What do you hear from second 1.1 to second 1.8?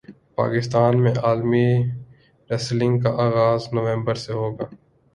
عالمی